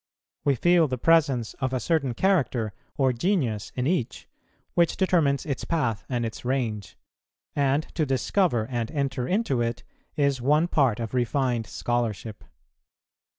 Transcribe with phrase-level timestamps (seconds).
[0.43, 4.27] We feel the presence of a certain character or genius in each,
[4.73, 6.97] which determines its path and its range;
[7.55, 9.83] and to discover and enter into it
[10.15, 12.43] is one part of refined scholarship.